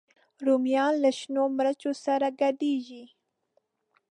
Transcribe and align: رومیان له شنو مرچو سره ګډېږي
رومیان 0.45 0.93
له 1.03 1.09
شنو 1.19 1.43
مرچو 1.57 1.91
سره 2.05 2.27
ګډېږي 2.41 3.05